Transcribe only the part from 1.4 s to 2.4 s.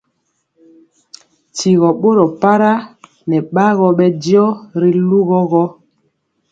Tyigɔ boro